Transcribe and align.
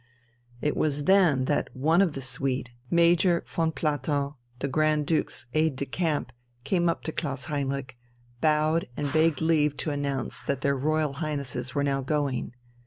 It 0.61 0.75
was 0.75 1.03
then 1.03 1.45
that 1.45 1.69
one 1.75 2.01
of 2.01 2.13
the 2.13 2.23
suite, 2.23 2.71
Major 2.89 3.43
von 3.45 3.71
Platow, 3.71 4.35
the 4.57 4.67
Grand 4.67 5.05
Duke's 5.05 5.45
aide 5.53 5.75
de 5.75 5.85
camp, 5.85 6.31
came 6.63 6.89
up 6.89 7.03
to 7.03 7.11
Klaus 7.11 7.45
Heinrich, 7.45 7.99
bowed 8.39 8.87
and 8.97 9.13
begged 9.13 9.41
leave 9.41 9.77
to 9.77 9.91
announce 9.91 10.41
that 10.41 10.61
their 10.61 10.75
Royal 10.75 11.13
Highnesses 11.13 11.75
were 11.75 11.83
now 11.83 12.01
going. 12.01 12.55